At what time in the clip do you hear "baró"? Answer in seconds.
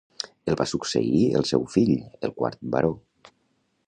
2.77-2.91